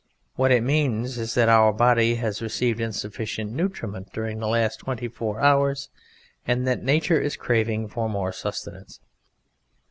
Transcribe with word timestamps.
What 0.35 0.51
it 0.51 0.63
means 0.63 1.19
is 1.19 1.35
that 1.35 1.47
Our 1.47 1.71
body 1.71 2.15
has 2.15 2.41
received 2.41 2.79
insufficient 2.79 3.51
nutriment 3.51 4.11
during 4.11 4.39
the 4.39 4.47
last 4.47 4.77
twenty 4.79 5.07
four 5.07 5.39
hours, 5.41 5.89
and 6.43 6.65
that 6.67 6.81
Nature 6.83 7.21
is 7.21 7.37
craving 7.37 7.87
for 7.87 8.09
more 8.09 8.31
sustenance. 8.31 8.99